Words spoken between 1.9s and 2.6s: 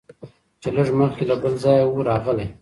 راغلی